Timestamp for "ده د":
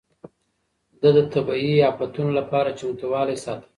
1.01-1.19